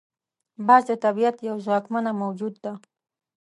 [0.67, 2.73] باز د طبیعت یو ځواکمنه موجود ده